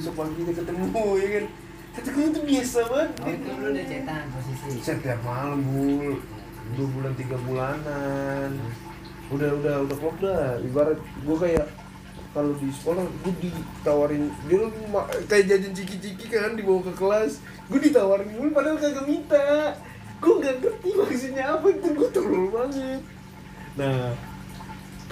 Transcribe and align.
besok 0.00 0.16
pagi 0.16 0.40
kita 0.48 0.64
ketemu 0.64 1.04
ya 1.20 1.28
kan? 1.28 1.44
Kata 1.92 2.08
gue 2.08 2.24
itu 2.32 2.40
biasa 2.40 2.78
banget. 2.88 3.10
Oh 3.20 3.28
itu 3.28 3.48
lu 3.52 3.66
udah 3.68 3.84
cetan 3.84 4.24
posisi. 4.32 4.68
Setiap 4.80 5.20
malam 5.20 5.60
bul. 5.60 6.16
Dua 6.72 6.88
bulan 6.88 7.12
tiga 7.20 7.36
bulanan. 7.44 8.50
Udah 9.28 9.50
udah 9.60 9.74
udah 9.84 9.96
klop 10.00 10.16
dah. 10.24 10.56
Ibarat 10.64 10.96
gue 11.04 11.36
kayak 11.36 11.68
kalau 12.32 12.56
di 12.56 12.72
sekolah 12.72 13.04
gue 13.04 13.34
ditawarin 13.44 14.32
dia 14.48 14.64
kayak 15.28 15.44
jajan 15.52 15.72
ciki-ciki 15.76 16.26
kan 16.32 16.56
dibawa 16.56 16.80
ke 16.80 16.92
kelas. 16.96 17.44
Gue 17.68 17.84
ditawarin 17.84 18.32
mulu 18.32 18.56
padahal 18.56 18.80
kagak 18.80 19.04
minta. 19.04 19.76
Gue 20.16 20.32
nggak 20.40 20.64
ngerti 20.64 20.90
maksudnya 20.96 21.44
apa 21.60 21.66
itu 21.68 21.88
gue 21.92 22.08
terlalu 22.08 22.48
banget. 22.48 23.04
Nah 23.76 24.16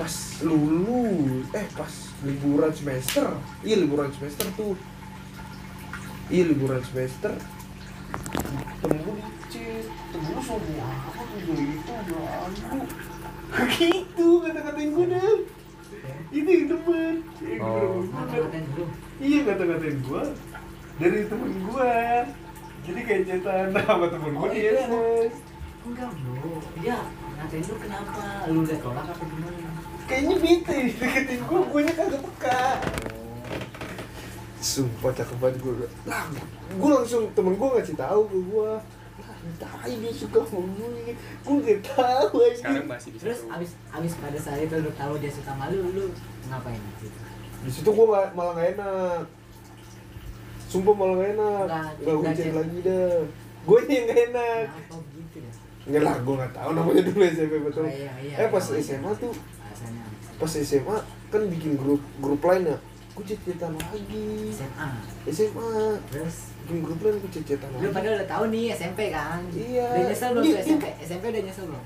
pas 0.00 0.14
lulus 0.40 1.44
eh 1.52 1.68
pas 1.76 2.07
liburan 2.22 2.72
semester. 2.72 3.26
Iya 3.62 3.76
liburan 3.78 4.10
semester 4.10 4.46
tuh. 4.54 4.74
Iya 6.28 6.44
liburan 6.50 6.82
semester. 6.82 7.32
Temen 8.78 8.98
gue 8.98 9.14
dicet 9.16 9.86
temen 10.10 10.28
gue 10.28 10.42
sombong 10.42 10.80
apa 10.82 11.20
tuh? 11.20 11.38
Gue 11.46 11.62
itu 11.62 11.92
lagu 11.92 12.78
gitu 13.80 14.28
kata-katain 14.44 14.90
gue 14.92 15.06
dah 15.08 15.30
itu 16.28 16.48
yang 16.52 16.66
demen. 16.68 17.14
Yang 17.40 17.60
Oh. 17.64 18.04
iya 19.18 19.38
kata-katain 19.42 19.96
gue 19.98 20.22
dari 20.98 21.20
temen 21.24 21.52
gue 21.64 21.92
jadi 22.84 23.00
kayak 23.04 23.22
cetan 23.24 23.68
sama 23.86 24.06
temen 24.08 24.32
gue 24.36 24.44
Oh, 24.44 24.52
di 24.52 24.60
iya, 24.60 24.84
SS 24.84 25.34
enggak 25.88 26.10
bro. 26.12 26.60
Dia 26.84 26.98
ngatain 27.40 27.62
lu 27.64 27.74
kenapa? 27.80 28.22
Lu 28.52 28.60
udah 28.60 28.78
tolak 28.84 29.06
apa 29.08 29.24
gimana 29.24 29.67
kayaknya 30.08 30.36
bete 30.40 30.76
deketin 30.96 31.40
gue 31.44 31.60
gue 31.60 31.80
nya 31.84 31.92
kagak 31.92 32.20
peka. 32.24 32.62
Sumpah 34.58 35.12
cakep 35.14 35.36
banget 35.38 35.56
gue 35.62 35.72
lah 36.08 36.24
gue 36.68 36.90
langsung 36.90 37.30
temen 37.36 37.54
gue 37.54 37.68
ngasih 37.78 37.96
tahu 37.96 38.20
ke 38.26 38.38
gue 38.42 38.64
lah 38.64 38.82
tai 39.56 39.94
dia 39.96 40.12
suka 40.12 40.44
sama 40.44 40.66
gue 40.76 41.14
gue 41.16 41.56
gak 41.64 41.80
tahu 41.94 42.42
aja 42.44 42.56
sekarang 42.58 42.84
masih 42.84 43.16
bisa 43.16 43.22
terus 43.24 43.40
abis 43.48 43.70
abis 43.94 44.12
pada 44.20 44.36
saat 44.36 44.60
itu 44.60 44.76
lu 44.76 44.90
tahu 44.92 45.14
dia 45.22 45.32
suka 45.32 45.56
malu 45.56 45.88
lu 45.88 46.12
ngapain 46.50 46.76
gitu 47.00 47.28
di 47.58 47.70
situ 47.74 47.90
gue 47.90 48.06
gak, 48.06 48.38
malah 48.38 48.54
gak 48.54 48.78
enak. 48.78 49.22
Sumpah 50.70 50.94
malah 50.94 51.14
gak 51.18 51.30
enak. 51.34 51.66
Gak 52.06 52.16
hujan 52.22 52.52
lagi 52.54 52.78
dah. 52.86 53.18
Gue 53.66 53.78
yang 53.90 54.04
gak 54.06 54.20
enak 54.30 54.64
kenapa 54.70 54.96
begitu 55.10 55.36
ya? 55.42 55.52
Enggak 55.88 56.02
lah, 56.04 56.14
gue 56.20 56.34
gak 56.36 56.52
tahu 56.54 56.70
namanya 56.76 57.02
dulu 57.02 57.22
SMP 57.24 57.54
betul. 57.64 57.84
Oh, 57.84 57.90
iya, 57.90 58.12
iya, 58.20 58.36
eh 58.44 58.48
pas 58.52 58.64
iya. 58.70 58.80
SMA 58.84 59.10
tuh, 59.16 59.32
pas 60.38 60.48
SMA 60.48 60.96
kan 61.28 61.42
bikin 61.44 61.74
grup 61.74 62.00
grup 62.16 62.40
lain 62.42 62.62
ya. 62.66 62.78
Gue 63.12 63.24
cecetan 63.26 63.74
lagi. 63.74 64.48
SMA 64.48 64.88
SMA 65.26 65.70
terus 66.08 66.36
bikin 66.62 66.80
grup 66.80 67.00
lain 67.00 67.18
gue 67.18 67.30
cecetan 67.32 67.68
lu 67.72 67.78
lagi. 67.80 67.90
padahal 67.90 68.14
udah 68.16 68.28
tahu 68.28 68.44
nih 68.48 68.64
SMP 68.72 69.00
kan 69.08 69.40
Iya. 69.50 69.86
udah 69.90 70.04
nyesel 70.06 70.28
belum 70.30 70.42
Iya, 70.42 70.48
tuh 70.48 70.54
iya. 70.54 70.64
SMP 70.64 70.84
SMP 71.02 71.24
udah 71.28 71.42
nyesel 71.42 71.64
belum 71.66 71.84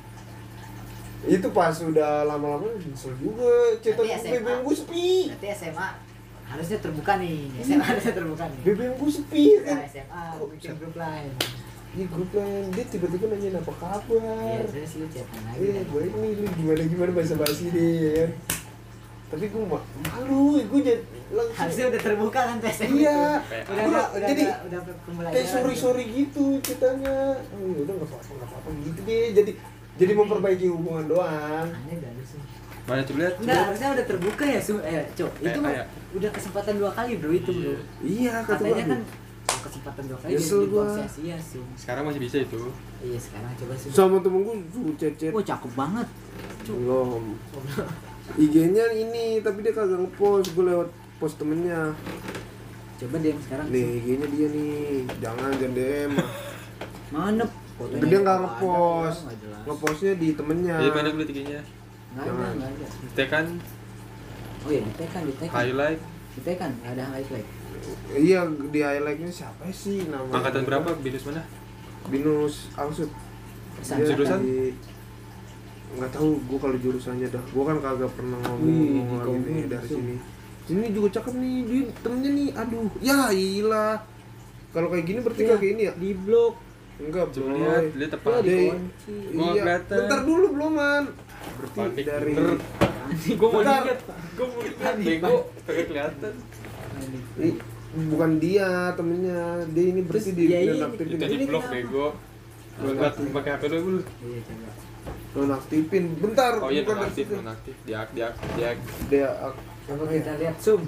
Itu 1.24 1.48
pas 1.50 1.76
udah 1.78 2.12
lama-lama 2.24 2.66
nyesel 2.76 3.14
juga 3.16 3.50
cetan 3.78 4.04
Nanti. 4.04 4.28
BBM 4.28 4.60
gue 4.60 4.74
sepi. 4.74 5.06
berarti 5.30 5.48
SMA 5.56 5.88
harusnya 6.44 6.78
terbuka 6.78 7.12
nih 7.16 7.38
SMA 7.62 7.84
harusnya 7.86 8.12
terbuka 8.12 8.44
nih 8.44 8.60
BBM 8.62 8.94
gue 8.94 9.10
sepi 9.10 9.44
kan. 9.62 9.72
Nah, 9.72 9.86
SMA 9.88 10.22
Oh, 10.36 10.46
bikin 10.46 10.70
grup 10.76 10.94
lain 10.94 11.30
Iya 11.92 12.06
grup 12.08 12.30
lain 12.32 12.64
dia 12.72 12.84
tiba-tiba 12.86 13.24
nanyain 13.28 13.52
apa 13.54 13.72
kabar. 13.74 14.00
iya 14.40 14.64
terus 14.64 14.92
lu 14.96 15.04
lagi 15.04 15.20
Iya, 15.60 15.72
kan. 15.74 15.84
gue 15.86 16.02
ini 16.02 16.28
lu 16.34 16.48
gimana 16.54 16.82
gimana 16.82 17.10
bahasa 17.12 17.34
basi 17.36 17.64
deh 17.68 17.84
ya 17.98 18.12
kan. 18.16 18.30
Tapi 19.28 19.44
gue 19.48 19.62
ma 19.64 19.80
malu, 20.06 20.60
gue 20.60 20.80
jadi 20.82 21.00
langsung. 21.30 21.56
harusnya 21.56 21.84
udah 21.88 22.00
terbuka 22.00 22.40
kan 22.42 22.56
tes 22.58 22.76
Iya. 22.80 23.18
udah 23.44 23.82
ada 23.82 24.00
udah 24.10 24.26
jadi 24.26 24.44
udah 24.62 24.80
pembelajaran 25.04 25.36
kayak 25.36 25.48
sorry 25.48 25.74
sorry 25.74 26.04
gitu 26.06 26.44
ceritanya 26.60 27.16
oh 27.40 27.66
ya 27.66 27.80
udah 27.82 27.94
nggak 27.94 28.08
apa-apa 28.08 28.30
nggak 28.30 28.48
apa-apa 28.48 28.68
gitu 28.82 29.00
deh 29.02 29.26
jadi 29.34 29.52
jadi 29.94 30.12
memperbaiki 30.14 30.66
hubungan 30.68 31.04
doang 31.06 31.68
aneh 31.68 31.96
mana 32.82 33.00
coba 33.00 33.18
lihat 33.20 33.34
Enggak, 33.38 33.62
harusnya 33.64 33.88
udah 33.94 34.06
terbuka 34.06 34.44
ya, 34.44 34.58
Su. 34.58 34.74
Eh, 34.82 35.06
Cok. 35.14 35.32
Itu 35.38 35.54
Eh, 35.54 35.62
mah 35.62 35.86
udah 36.12 36.30
kesempatan 36.34 36.74
dua 36.76 36.90
kali, 36.90 37.14
Bro, 37.14 37.30
itu, 37.30 37.50
Bro. 37.52 37.78
iya 38.02 38.42
kata 38.42 38.58
Katanya 38.58 38.84
kan 38.90 39.00
kesempatan 39.62 40.02
dua 40.04 40.18
kali 40.18 40.30
Nyesel 40.32 40.58
jadi 40.58 40.68
gua. 40.68 40.84
sia-sia, 40.92 41.36
Su. 41.38 41.60
sekarang 41.74 42.02
masih 42.04 42.20
bisa 42.20 42.36
itu 42.38 42.62
Iya, 43.00 43.18
sekarang 43.18 43.50
coba, 43.54 43.72
Su. 43.74 43.86
sama 43.88 44.16
temen 44.18 44.40
gue 44.42 44.56
suruh 44.68 44.94
cecet 44.96 45.30
Oh, 45.30 45.40
cakep 45.40 45.72
banget. 45.72 46.08
Cuk. 46.62 46.76
belum 46.76 47.22
IG-nya 48.42 48.84
ini 48.92 49.24
tapi 49.38 49.58
dia 49.60 49.70
kagak 49.70 49.98
ngepost 49.98 50.50
gue 50.50 50.64
lewat 50.64 50.88
post 51.16 51.36
temennya 51.36 51.94
Coba 52.96 53.18
DM 53.18 53.38
sekarang. 53.40 53.66
nih 53.68 53.86
IG-nya 53.98 54.26
dia 54.28 54.46
nih 54.48 54.74
jangan 55.18 55.50
jangan 55.52 55.72
DM. 55.72 56.10
Mana 57.08 57.44
Tapi 57.74 58.04
dia 58.04 58.18
nggak 58.20 58.38
ngepost 58.38 59.20
ngepostnya 59.62 60.12
di 60.14 60.28
temennya 60.32 60.76
jadi 60.76 60.90
mana 60.92 61.08
dulu 61.08 61.24
tingginya 61.24 61.60
Nggak 62.12 62.22
ada, 62.22 62.28
Jangan. 62.28 62.52
nggak 62.52 62.70
ada. 62.70 62.86
tekan 63.12 63.46
Oh 64.60 64.70
iya, 64.70 64.80
ditekan, 64.84 65.22
ditekan. 65.24 65.50
highlight 65.52 66.00
Ditekan, 66.32 66.70
nggak 66.76 66.92
ada 66.92 67.04
highlight. 67.10 67.48
Iya 68.12 68.40
di 68.44 68.78
highlightnya 68.78 69.28
siapa 69.28 69.66
sih 69.68 70.06
namanya? 70.06 70.38
Angkatan 70.38 70.62
berapa? 70.62 70.88
Binus 70.98 71.24
mana? 71.24 71.42
Binus 72.06 72.54
angsut. 72.74 73.10
Pesan 73.74 73.96
Dia 73.98 74.08
jurusan? 74.12 74.40
di- 74.40 74.74
nggak 75.92 76.08
tahu 76.10 76.40
gue 76.40 76.58
kalau 76.58 76.72
jurusannya 76.74 77.28
dah. 77.28 77.44
Gue 77.46 77.64
kan 77.64 77.76
kagak 77.78 78.12
pernah 78.12 78.38
ngomong 78.40 78.64
Wih, 78.64 79.02
ngomong 79.02 79.40
di 79.40 79.50
ini 79.50 79.62
dari 79.66 79.86
sini. 79.86 80.14
Sini 80.62 80.88
juga 80.88 81.08
cakep 81.12 81.34
nih 81.34 81.54
dia 81.64 81.82
temennya 82.00 82.30
nih 82.32 82.48
aduh. 82.54 82.88
Ya 82.98 83.18
ilah 83.28 84.00
kalau 84.70 84.88
kayak 84.88 85.04
gini 85.04 85.18
berarti 85.20 85.42
Iya. 85.42 85.50
kagak 85.52 85.70
ini 85.70 85.82
ya? 85.84 85.92
Di 85.94 86.10
blok. 86.14 86.54
enggak 86.92 87.34
boy 87.34 87.50
lihat 87.50 87.82
lihat 87.92 87.98
Ya, 87.98 88.08
tepat. 88.08 88.40
Gua 88.40 88.46
nggak 88.46 88.78
iya. 89.34 89.62
kelihatan. 89.64 89.98
bentar 89.98 90.20
dulu 90.22 90.46
belum 90.54 90.72
man. 90.72 91.04
Berarti 91.58 91.76
Panik 91.76 92.04
dari 92.06 92.32
gue 93.32 93.48
mau 93.48 93.60
lihat. 93.60 93.98
Gue 94.32 94.46
mau 94.46 94.60
lihat. 94.62 94.94
Bego 94.96 95.34
kagak 95.66 95.86
kelihatan. 95.88 96.34
Ih, 97.36 97.54
bukan 97.92 98.30
dia 98.36 98.68
temennya. 98.92 99.40
Dia 99.70 99.84
ini 99.86 100.00
berarti 100.00 100.30
Terus 100.30 100.38
di 100.38 100.44
dia 100.46 100.60
ini- 100.60 100.78
nonaktifin 100.78 101.06
itu 101.08 101.24
di 101.24 101.34
Ini 101.34 101.44
blok 101.46 101.64
bego. 101.68 102.06
Lu 102.72 102.90
lihat 102.92 103.14
pakai 103.14 103.50
hp 103.52 103.62
lu 103.68 103.76
dulu 103.78 104.00
Iya, 104.22 104.40
nonaktifin 105.32 106.04
bentar 106.16 106.52
oh 106.56 106.68
iya 106.68 106.84
bukan 106.84 106.96
nonaktif 107.00 107.26
nonaktif 107.32 107.74
diak 107.84 108.08
diak 108.12 108.32
diak 108.56 108.76
dia 109.08 109.28
Coba 109.82 110.06
ya? 110.06 110.14
kita 110.14 110.32
lihat. 110.38 110.56
Zoom. 110.56 110.82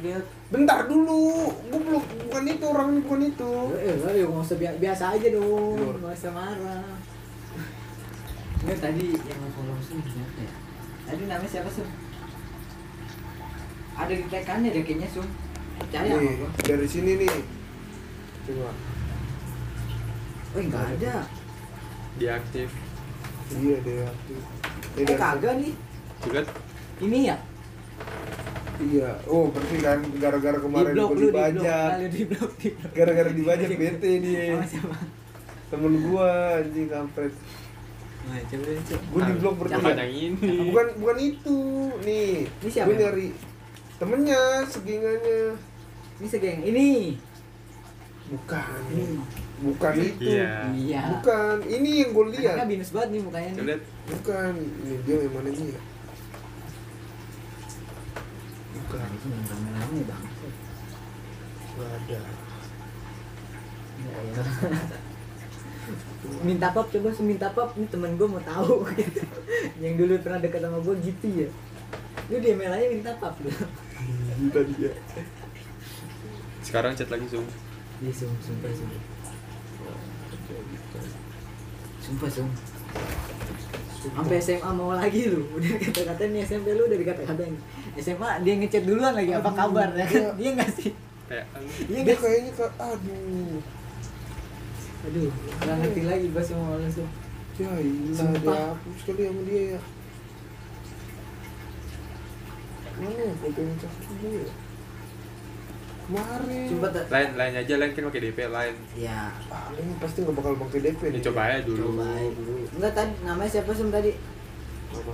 Lihat. 0.00 0.24
bentar 0.48 0.88
dulu. 0.88 1.52
Gue 1.68 1.80
belum 1.84 2.02
bukan 2.24 2.42
itu 2.48 2.64
orangnya 2.64 3.00
bukan 3.04 3.20
itu. 3.28 3.52
Eh, 3.76 3.92
enggak 3.92 4.12
ya, 4.14 4.24
nggak 4.24 4.40
usah 4.40 4.56
bi- 4.56 4.78
biasa 4.80 5.04
aja 5.12 5.28
dong, 5.28 5.76
nggak 6.00 6.16
usah 6.16 6.32
marah. 6.32 6.88
Ini 8.64 8.74
tadi 8.80 9.06
yang 9.12 9.40
follow 9.52 9.76
Sum 9.78 10.00
siapa 10.00 10.40
ya? 10.40 10.52
Tadi 11.04 11.22
namanya 11.28 11.50
siapa 11.50 11.68
Sum? 11.68 11.88
Ada 13.94 14.12
di 14.14 14.24
tekannya 14.26 14.68
deh 14.72 14.82
kayaknya 14.82 15.08
Sum. 15.12 15.28
Percaya 15.78 16.12
nih 16.12 16.34
gua. 16.36 16.50
dari 16.60 16.86
sini 16.86 17.12
nih 17.16 17.34
coba 18.44 18.70
Oh 20.48 20.60
enggak 20.60 20.84
ada. 20.92 21.16
diaktif 22.16 22.68
iya 23.54 23.76
dia 23.78 24.04
aktif 24.04 24.40
Eh 24.94 25.04
Eh, 25.04 25.14
kagak 25.14 25.54
nih. 25.56 25.72
coba 26.18 26.32
lihat 26.34 26.48
Ini 26.98 27.18
ya? 27.26 27.36
iya 28.80 29.10
oh 29.24 29.48
berarti 29.48 29.76
kan 29.78 29.98
gara-gara 30.16 30.54
kemarin 30.56 30.86
di 30.88 30.96
blok 30.96 31.10
blok. 31.10 31.22
dibajak 31.24 31.88
Lalu 31.92 32.08
di 32.08 32.22
blok 32.24 32.52
di 32.56 32.68
blok. 32.70 32.90
gara-gara 32.92 33.30
dibajak 33.30 33.68
bete 33.72 34.10
dia 34.18 34.42
Sama 34.52 34.66
siapa? 34.66 34.96
temen 35.68 35.92
gua 36.02 36.30
anjing 36.58 36.86
kampret 36.86 37.34
Nah, 38.20 38.36
coba 38.42 38.66
Cuk. 38.82 39.00
gua 39.08 39.20
di 39.20 39.34
blok 39.34 39.54
jangan 39.62 39.82
berarti 39.84 40.00
yang 40.00 40.12
ini 40.12 40.52
bukan 40.66 40.86
bukan 40.96 41.18
itu 41.18 41.58
nih 42.02 42.30
Ini 42.46 42.68
siapa 42.68 42.86
gua 42.86 42.92
emang? 42.92 43.02
nyari 43.04 43.26
temennya 43.96 44.40
segingannya 44.64 45.40
Ini 46.18 46.26
segeng 46.26 46.60
ini. 46.62 46.90
bukan 48.28 48.80
Ini. 48.88 49.04
bukan 49.58 49.92
itu 49.96 50.20
Iya. 50.28 50.68
Iya. 50.70 51.00
bukan 51.10 51.56
ini 51.64 51.90
yang 51.98 52.10
gue 52.12 52.24
Anaknya 52.28 52.52
lihat 52.52 52.68
binus 52.68 52.90
banget 52.90 53.08
nih 53.10 53.22
mukanya 53.24 53.50
nih. 53.50 53.64
lihat 53.64 53.82
bukan 54.06 54.52
ini 54.78 54.94
dia 55.02 55.16
yang 55.18 55.32
mana 55.32 55.48
nih 55.48 55.66
ya 55.66 55.80
bukan 58.76 59.00
Nah, 59.00 59.16
ini 59.16 59.28
yang 59.28 59.44
rame-rame 59.48 60.00
bang. 60.04 60.24
nggak 61.70 61.90
ada 61.90 62.20
Ya, 63.98 64.14
ya. 64.22 64.42
minta 66.40 66.68
pap 66.70 66.86
coba 66.88 67.08
Sum, 67.10 67.26
minta 67.26 67.48
pap 67.48 67.74
ini 67.74 67.88
temen 67.88 68.14
gue 68.14 68.28
mau 68.28 68.38
tahu 68.40 68.86
gitu. 68.94 69.24
yang 69.82 69.96
dulu 69.96 70.20
pernah 70.20 70.38
dekat 70.38 70.60
sama 70.60 70.78
gue 70.78 70.94
gitu 71.02 71.26
ya 71.34 71.48
lu 72.28 72.36
di 72.36 72.48
email 72.48 72.70
aja 72.70 72.86
minta 72.86 73.12
pap 73.14 73.40
lu 73.40 73.48
Gila 74.38 74.60
dia 74.70 74.92
sekarang 76.68 76.92
chat 76.92 77.08
lagi 77.08 77.24
zoom 77.32 77.48
Iya 77.98 78.14
sum, 78.14 78.30
sumpah 78.38 78.70
sum. 78.70 78.90
Sumpah 81.98 82.30
sum. 82.30 82.48
Sampai 83.98 84.38
SMA 84.38 84.70
mau 84.70 84.94
lagi 84.94 85.26
lu. 85.26 85.42
Udah 85.58 85.74
kata-kata 85.82 86.30
nih 86.30 86.46
SMP 86.46 86.78
lu 86.78 86.86
udah 86.86 86.94
dikata-katain 86.94 87.58
SMA 87.98 88.30
dia 88.46 88.54
ngechat 88.54 88.86
duluan 88.86 89.18
lagi. 89.18 89.34
Apa 89.34 89.50
kabar? 89.50 89.90
Ya 89.98 90.06
kan 90.06 90.14
iya. 90.14 90.30
Dia 90.38 90.50
nggak 90.54 90.70
sih? 90.78 90.94
Kayak 91.26 91.46
Iya 91.90 92.00
dia 92.06 92.16
kayaknya 92.22 92.52
ke 92.54 92.66
aduh. 92.78 93.58
Aduh, 95.10 95.30
nggak 95.58 95.76
ngerti 95.82 96.02
lagi 96.06 96.26
gue 96.30 96.42
sama 96.46 96.78
langsung. 96.78 97.10
ya 97.58 97.74
ilah 97.82 98.14
Sumpah. 98.14 98.38
dia 98.38 98.66
hapus 98.70 99.00
kali 99.02 99.22
sama 99.26 99.40
dia 99.42 99.62
ya. 99.74 99.80
Mana 103.02 103.18
ya 103.18 103.34
foto 103.42 103.58
yang 103.58 103.78
cakep 103.82 104.02
dulu 104.22 104.38
ya 104.38 104.67
kemarin 106.08 106.64
Coba 106.72 106.88
lain 107.04 107.30
lain 107.36 107.54
aja 107.54 107.74
lain 107.76 107.90
kan 107.92 108.02
pakai 108.08 108.22
DP 108.24 108.38
lain 108.48 108.74
Ya, 108.96 109.28
ah 109.52 109.68
ini 109.76 109.92
pasti 110.00 110.24
nggak 110.24 110.34
bakal 110.34 110.52
pakai 110.56 110.80
DP 110.80 111.00
ini 111.04 111.12
nih 111.14 111.22
coba 111.28 111.40
aja 111.44 111.60
dulu 111.62 111.78
coba 111.92 112.04
aja 112.08 112.30
dulu. 112.32 112.52
Enggak 112.74 112.92
tadi 112.96 113.12
namanya 113.22 113.50
siapa 113.52 113.70
sih 113.70 113.84
tadi? 113.86 114.12
apa 114.88 115.12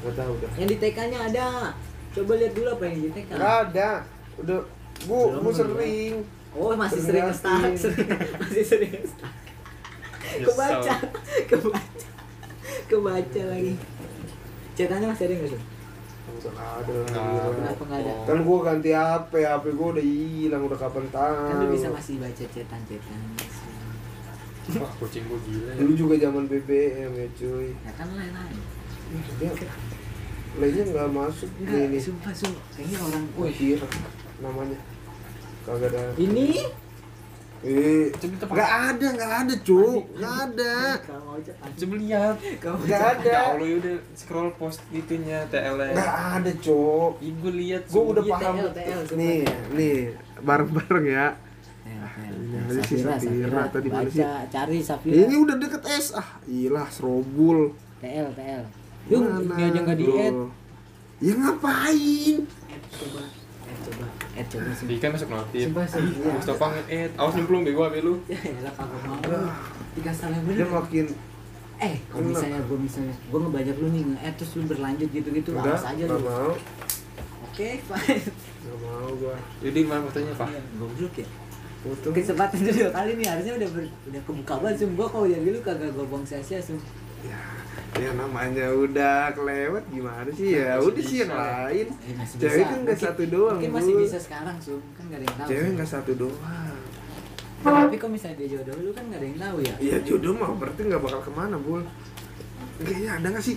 nggak 0.00 0.14
tahu 0.14 0.32
dah 0.38 0.50
Yang 0.54 0.68
di 0.70 0.76
TK-nya 0.78 1.18
ada. 1.28 1.48
Coba 2.14 2.32
lihat 2.38 2.52
dulu 2.54 2.68
apa 2.70 2.82
yang 2.86 2.96
di 2.96 3.10
TK. 3.10 3.28
nggak 3.34 3.56
ada 3.68 3.90
udah 4.34 4.60
bu 5.04 5.18
Belum, 5.28 5.42
bu 5.42 5.50
sering 5.50 6.14
Oh, 6.54 6.70
masih 6.78 7.02
sering 7.02 7.26
nge-start. 7.26 7.66
masih 8.46 8.62
sering 8.62 8.90
nge-start. 8.94 9.34
Kebaca. 10.38 10.94
Kebaca. 11.50 12.06
Kebaca 12.86 13.42
lagi. 13.50 13.74
Cetannya 14.74 15.06
masih 15.10 15.24
ada 15.26 15.34
nggak 15.34 15.50
tuh? 15.50 15.62
Nggak 16.24 16.56
ada. 16.80 16.96
Kenapa 17.50 17.84
ada? 17.90 18.12
kan 18.24 18.38
gua 18.40 18.58
ganti 18.62 18.90
HP 18.90 19.32
HP 19.38 19.64
gua 19.72 19.88
udah 19.92 20.04
hilang 20.04 20.62
udah 20.64 20.78
kapan 20.78 21.04
tahu 21.08 21.34
Kan 21.44 21.56
lu 21.58 21.66
bisa 21.70 21.88
masih 21.88 22.14
baca 22.16 22.44
cetan-cetan. 22.44 23.20
wah 24.80 24.92
kucing 24.96 25.24
gua 25.24 25.38
gila 25.42 25.70
ya 25.70 25.78
dulu 25.78 25.92
juga 25.94 26.14
zaman 26.18 26.44
BBM 26.46 27.10
ya 27.12 27.28
cuy 27.34 27.68
Ya 27.76 27.92
kan 27.92 28.08
lain-lain. 28.10 28.58
dia 29.36 29.50
lainnya 30.54 30.82
nggak 30.86 31.08
masuk 31.10 31.50
Enggak, 31.56 31.74
nih 31.74 31.84
nih 31.90 32.00
sumpah, 32.00 32.32
sumpah. 32.32 32.64
Kayaknya 32.72 32.98
orang, 33.02 33.24
wih 33.36 33.54
iya 33.54 33.76
namanya 34.40 34.78
kagak 35.62 35.90
ada 35.90 36.14
Ini? 36.16 36.46
Eh 37.64 38.12
nggak 38.44 38.70
ada 38.92 39.06
nggak 39.10 39.32
ada 39.40 39.54
cuk. 39.60 40.02
Nggak 40.14 40.34
ada. 40.46 40.74
Coba 41.80 41.94
lihat. 41.96 42.36
Nggak 42.60 43.02
ada. 43.16 43.24
Ya 43.26 43.40
Allah 43.50 43.66
ya 43.66 43.76
udah 43.80 43.96
scroll 44.12 44.50
post 44.54 44.84
itunya 44.90 45.48
TL 45.48 45.74
nya 45.74 45.86
nggak 45.92 46.14
ada 46.38 46.50
cuk. 46.60 47.12
Ih, 47.18 47.32
gua 47.40 47.52
lihat 47.52 47.82
gua 47.88 48.02
udah 48.12 48.22
Iya, 48.22 48.32
paham. 48.36 48.54
TL, 48.54 48.70
TL, 48.70 49.00
sumpah. 49.02 49.16
nih 49.18 49.40
nih 49.72 49.96
bareng 50.40 50.70
bareng 50.70 51.06
ya 51.08 51.26
Ini 51.84 52.56
ada 52.64 52.80
si 52.80 52.96
Safira, 52.96 53.62
tadi 53.68 53.88
mana 53.88 54.08
sih? 54.08 54.22
Baca, 54.22 54.32
cari 54.46 54.78
Safira. 54.80 55.14
ini 55.20 55.34
udah 55.36 55.56
deket 55.58 55.82
S 55.84 56.06
ah 56.14 56.28
ilah 56.46 56.88
serobul 56.88 57.74
TL, 57.98 58.28
TL. 58.32 58.64
Yung, 59.10 59.24
Mana? 59.26 59.52
ini 59.52 59.62
aja 59.68 59.80
nggak 59.82 59.98
di 59.98 60.06
add. 60.08 60.32
Loh. 60.32 60.50
ya 61.18 61.32
ngapain? 61.34 62.36
Coba, 62.94 63.20
add 63.64 63.80
coba, 63.82 64.06
add 64.32 64.46
coba. 64.46 64.64
Di 64.64 64.74
Sumpah, 64.74 64.96
kan 64.98 65.10
masuk 65.10 65.28
notif 65.28 65.64
sumpah, 65.64 65.84
sumpah. 65.86 66.32
Mustafa 66.34 66.64
nge-add 66.70 67.10
awas 67.14 67.34
nyemplung 67.34 67.62
bego 67.62 67.80
HP 67.82 67.94
lu 68.00 68.14
Ya 68.24 68.38
elah 68.52 68.72
kagak 68.72 69.00
mau. 69.02 69.20
Tiga 69.92 70.10
salah 70.10 70.34
yang 70.34 70.46
dia 70.46 70.56
bener. 70.60 70.70
makin 70.74 71.06
Eh, 71.76 71.96
kalau 72.06 72.24
misalnya 72.24 72.60
gue 72.60 72.78
misalnya 72.78 73.14
gue 73.20 73.38
ngebajak 73.40 73.76
lu 73.76 73.88
nih 73.90 74.02
nge-add 74.06 74.34
terus 74.34 74.52
lu 74.54 74.62
berlanjut 74.64 75.08
gitu-gitu 75.10 75.50
enggak 75.52 75.74
awas 75.74 75.86
aja 75.86 76.04
lu. 76.04 76.18
mau 76.18 76.52
Oke, 77.44 77.68
fine. 77.86 78.18
nggak 78.60 78.78
mau 78.80 79.10
gua 79.14 79.36
jadi 79.58 79.78
mana 79.82 80.02
fotonya 80.02 80.34
pak 80.34 80.48
Iya, 80.48 80.62
Goblok 80.74 81.14
ya. 81.14 81.26
foto 81.80 82.06
Kesempatan 82.10 82.58
dua 82.64 82.90
kali 82.90 83.10
nih 83.14 83.26
harusnya 83.26 83.54
udah 83.54 83.68
ber, 83.70 83.84
udah 84.04 84.20
kebuka 84.22 84.54
banget 84.56 84.76
sum 84.80 84.90
gua 84.94 85.06
kalau 85.06 85.26
jadi 85.26 85.44
lu 85.46 85.60
kagak 85.60 85.90
gue 85.90 86.04
buang 86.04 86.24
sia-sia 86.24 86.58
sum. 86.58 86.78
ya 87.20 87.38
ya 87.94 88.10
namanya 88.12 88.66
udah 88.70 89.18
kelewat 89.32 89.84
gimana 89.88 90.28
sih? 90.28 90.48
Ya 90.52 90.74
Masih 90.74 90.88
udah 90.88 91.04
sih 91.04 91.16
yang 91.20 91.32
lain. 91.32 91.86
Masih 92.14 92.36
Cewek 92.36 92.54
bisa. 92.56 92.66
kan 92.66 92.78
nggak 92.82 92.98
satu 92.98 93.22
doang, 93.26 93.56
Mungkin 93.56 93.70
masih 93.72 93.92
Bu. 93.92 94.00
bisa 94.02 94.18
sekarang 94.18 94.56
sum, 94.58 94.80
kan 94.92 95.04
gak 95.06 95.18
ada 95.18 95.24
yang 95.24 95.36
tahu. 95.36 95.48
cewek 95.48 95.68
nggak 95.74 95.90
satu 95.90 96.12
doang. 96.14 96.76
Tapi 97.64 97.96
kok 97.96 98.10
misalnya 98.10 98.36
dia 98.36 98.48
jodoh 98.52 98.76
lu 98.76 98.90
kan 98.92 99.04
gak 99.08 99.18
ada 99.18 99.26
yang 99.26 99.38
tahu 99.40 99.56
ya. 99.60 99.74
Iya 99.80 99.96
jodoh 100.02 100.32
mah 100.32 100.50
berarti 100.52 100.80
nggak 100.84 101.00
bakal 101.00 101.20
ke 101.20 101.32
mana 101.32 101.56
bul 101.56 101.82
kayaknya 102.76 103.10
ada 103.14 103.26
nggak 103.30 103.44
sih? 103.44 103.56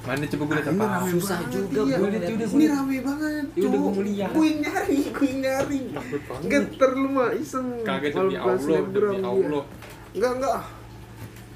Mana 0.00 0.24
coba 0.24 0.42
gue 0.42 0.56
lihat 0.56 0.66
Ini 0.66 0.78
apa? 0.78 0.86
rame 0.88 1.10
Susah 1.12 1.36
banget, 1.36 1.52
juga, 1.52 1.80
iya. 1.84 1.96
Bu, 2.00 2.04
lihat, 2.08 2.12
lihat 2.16 2.32
udah, 2.32 2.48
ini 2.48 2.66
rame 2.66 2.96
banget 3.04 3.44
Ya 3.52 3.66
udah, 3.68 3.78
mau 3.78 4.00
lihat. 4.00 4.30
gue 4.32 4.48
nyari 4.56 4.98
gue 5.04 5.30
nyari. 5.36 5.80
Takut 5.92 6.22
banget. 6.24 6.48
Geter 6.48 6.90
lu 6.96 7.08
mah 7.12 7.28
iseng. 7.36 7.68
Kaget 7.84 8.12
demi 8.16 8.34
Allah 8.34 8.80
demi. 8.88 9.20
Allah. 9.20 9.64
enggak 10.08 10.32
enggak 10.40 10.60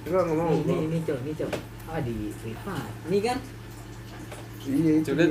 enggak 0.02 0.22
nih, 0.66 0.80
nih, 0.88 1.00
cok, 1.02 1.18
nih, 1.22 1.34
cok. 1.38 1.50
Ah, 1.86 2.00
di 2.00 2.14
privat. 2.34 2.90
Ini 3.06 3.18
kan 3.20 3.38
iya 4.62 4.92
itu 4.94 5.10
dia 5.12 5.26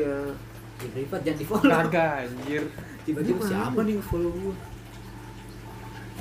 di 0.76 0.88
privat 0.92 1.20
jangan 1.24 1.40
di 1.40 1.46
follow. 1.46 1.72
kagak 1.72 2.28
anjir 2.28 2.64
Tiba-tiba 3.02 3.42
siapa 3.42 3.80
nih 3.82 3.96
follow 3.98 4.32
gua? 4.36 4.56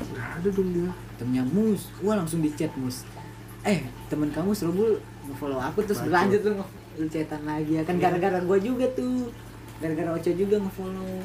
nggak 0.00 0.29
ada 0.38 0.49
dong 0.49 0.70
dia 0.70 0.91
Temennya 1.19 1.44
Mus, 1.44 1.82
gua 1.99 2.17
langsung 2.17 2.41
di 2.41 2.49
chat 2.55 2.73
Mus. 2.75 3.05
Eh, 3.61 3.82
temen 4.08 4.31
kamu 4.31 4.55
Serobul 4.55 4.97
nge-follow 5.26 5.58
aku 5.58 5.85
terus 5.85 6.00
Bacot. 6.00 6.08
berlanjut 6.08 6.41
lu 6.41 6.52
lu 6.97 7.06
chatan 7.06 7.43
lagi 7.44 7.73
ya 7.76 7.82
kan 7.85 7.99
gara-gara 7.99 8.38
gua 8.41 8.56
juga 8.56 8.87
tuh. 8.94 9.29
Gara-gara 9.76 10.14
Ocho 10.14 10.31
juga 10.32 10.56
nge-follow. 10.56 11.20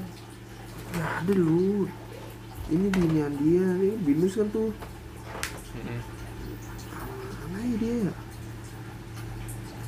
nggak 0.92 1.12
ada 1.22 1.33
lu 1.33 1.88
ini 2.66 2.88
binian 2.89 3.31
dia 3.38 3.68
nih 3.77 3.94
binus 4.01 4.36
kan 4.36 4.50
tuh. 4.50 4.74
Ya 7.75 7.80
dia. 7.83 8.12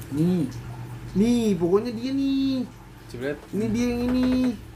Nih, 0.07 0.43
nih 1.15 1.45
pokoknya 1.55 1.91
dia 1.95 2.11
nih. 2.11 2.67
Coba 3.07 3.23
lihat 3.31 3.39
ini 3.55 3.65
dia 3.71 3.85
yang 3.87 4.01
ini. 4.11 4.27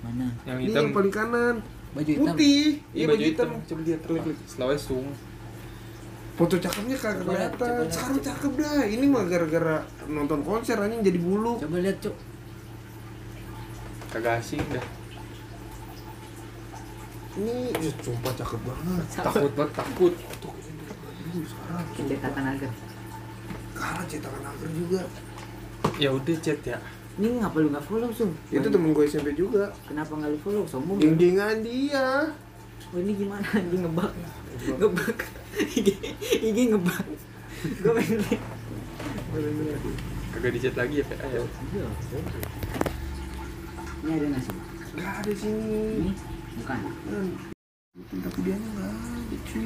Mana? 0.01 0.27
yang 0.47 0.59
ini 0.63 0.67
hitam. 0.71 0.81
yang 0.81 0.89
paling 0.95 1.13
kanan. 1.13 1.55
Baju 1.91 2.07
hitam. 2.07 2.23
putih. 2.23 2.63
Iya 2.95 3.05
baju 3.11 3.23
hitam. 3.27 3.49
coba 3.67 3.81
lihat 3.83 4.01
klik 4.07 4.21
klik 4.23 4.39
selawe 4.47 4.75
zoom 4.79 5.07
foto 6.39 6.55
cakepnya 6.57 6.97
kagak 6.97 7.21
Coba 7.21 7.31
lihat, 7.37 7.53
coba 7.53 7.59
kelihatan 7.59 7.75
lihat, 7.75 7.91
sekarang 7.93 8.17
coba. 8.17 8.27
cakep 8.31 8.51
dah. 8.57 8.83
Ini 8.87 9.05
mah 9.11 9.23
gara-gara 9.27 9.75
nonton 10.07 10.39
konser 10.41 10.77
anjing 10.79 11.01
jadi 11.03 11.19
bulu 11.19 11.59
Coba 11.59 11.77
lihat, 11.83 11.97
Cok. 11.99 12.15
kagak 14.15 14.33
asing 14.39 14.63
dah. 14.71 14.85
Ini 17.31 17.55
ya, 17.79 17.91
sumpah 18.03 18.33
cakep 18.35 18.61
banget. 18.63 19.05
Takut. 19.15 19.51
Banget 19.55 19.73
takut. 19.75 20.13
Tuh 20.43 20.53
sekarang. 21.47 21.85
Cetakan 21.95 22.45
agar. 22.55 22.71
Kalah 23.81 24.05
cetakan 24.05 24.45
agar 24.45 24.69
juga 24.69 25.01
ya 25.97 26.09
udah 26.11 26.37
chat 26.37 26.61
ya 26.63 26.77
Ini 27.11 27.37
ngapa 27.37 27.57
lu 27.59 27.67
nggak 27.69 27.83
follow, 27.83 28.07
Sum? 28.09 28.31
itu 28.47 28.63
temen 28.63 28.93
gue 28.93 29.03
SMP 29.03 29.33
juga 29.33 29.67
Kenapa 29.83 30.13
nggak 30.13 30.31
lu 30.31 30.39
follow? 30.39 30.63
Sombong. 30.63 30.95
ding 30.95 31.17
dingan 31.17 31.59
dia 31.59 32.29
Oh, 32.87 32.97
ini 32.97 33.13
gimana? 33.13 33.45
Ini 33.61 33.77
ngebak. 33.79 34.11
Ngebak. 34.73 35.17
IG 35.79 35.87
IG 36.43 36.57
ngebak. 36.67 37.05
Gue 37.81 37.91
pengen 37.93 38.19
kagak 40.31 40.51
di 40.51 40.59
chat 40.59 40.75
lagi 40.75 40.99
ya 40.99 41.05
PA 41.05 41.23
ya 41.25 41.39
Iya, 41.39 41.87
Ini 44.01 44.11
ada 44.11 44.25
nggak 44.27 44.41
sih? 44.41 44.55
nggak 44.91 45.13
ada 45.13 45.31
sini 45.31 45.81
Ini 45.93 46.11
bukan. 46.57 46.79
kan 46.83 47.27
tapi 48.17 48.39
dia 48.41 48.55
nggak 48.55 48.91
ada 48.91 49.37
cuy 49.45 49.65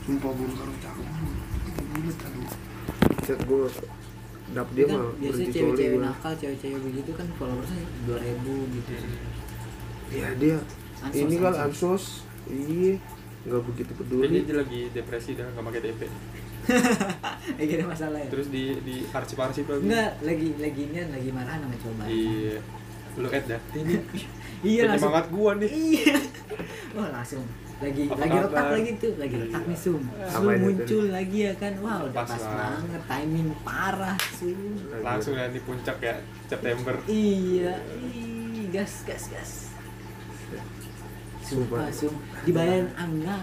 sumpah 0.00 0.30
bulu 0.30 0.50
sekarang 0.50 0.76
cakep 0.80 1.06
banget 1.86 2.16
aduh 2.22 2.46
chat 3.26 3.40
gue 3.42 3.66
dap 4.46 4.68
dia 4.72 4.84
kan 4.86 4.98
mah 5.02 5.12
biasanya 5.18 5.50
cewek-cewek 5.50 5.98
nakal, 5.98 6.32
cewek-cewek 6.38 6.78
begitu 6.78 7.10
kan 7.18 7.26
followersnya 7.34 7.82
dua 8.06 8.18
ribu 8.22 8.54
gitu. 8.70 8.92
ya 10.14 10.28
dia 10.38 10.56
Ansos, 11.02 11.18
ini 11.18 11.34
kan 11.42 11.54
ansos. 11.58 12.04
iya 12.46 12.94
nggak 13.46 13.62
begitu 13.66 13.92
peduli 13.98 14.42
dia 14.42 14.54
lagi 14.54 14.80
depresi 14.94 15.34
dah 15.34 15.46
nggak 15.50 15.64
pakai 15.66 15.80
DP 15.82 16.02
Lagi 17.58 17.72
ada 17.78 17.86
masalah 17.86 18.18
ya? 18.18 18.28
terus 18.30 18.50
di 18.50 18.74
di 18.82 19.06
arsip 19.06 19.38
arsip 19.38 19.66
lagi 19.70 19.86
Enggak, 19.86 20.12
lagi 20.22 20.48
lagi 20.58 20.82
ini 20.90 20.98
lagi 21.10 21.30
marahan 21.30 21.58
sama 21.62 21.76
coba. 21.78 22.02
iya 22.10 22.58
lu 23.16 23.26
add 23.30 23.46
dah 23.46 23.60
ini 23.74 23.94
Iya 24.66 24.82
langsung. 24.88 25.12
gua 25.30 25.52
nih 25.60 25.70
Iya. 25.70 26.16
Wah 26.96 27.08
langsung 27.18 27.44
lagi 27.76 28.02
Apa 28.04 28.16
lagi 28.18 28.32
kabar? 28.32 28.44
retak 28.46 28.66
lagi 28.72 28.90
tuh, 28.96 29.12
lagi 29.16 29.36
retak 29.38 29.62
nih 29.62 29.76
Sum. 29.76 30.00
Sum 30.26 30.44
itu 30.46 30.64
muncul 30.64 31.04
lagi 31.10 31.38
ya 31.42 31.54
kan. 31.54 31.72
Wah, 31.78 31.96
udah 32.02 32.16
Pas 32.16 32.30
pas, 32.30 32.42
banget 32.42 33.02
timing 33.04 33.48
parah 33.60 34.16
Sum. 34.32 34.60
langsung 34.98 35.34
ya 35.34 35.46
di 35.46 35.60
puncak 35.60 35.96
ya 36.00 36.14
September 36.46 36.94
Iya, 37.06 37.74
ih, 38.06 38.64
gas 38.70 39.04
gas 39.04 39.24
gas. 39.28 39.50
Sumpah. 41.42 41.86
Sum. 41.90 42.16
Dibayarin 42.42 42.88
angga. 42.94 43.38